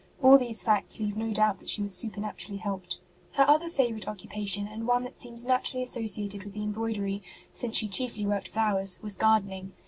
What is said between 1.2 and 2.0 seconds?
doubt that she was